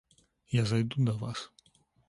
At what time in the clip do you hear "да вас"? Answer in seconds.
1.05-1.51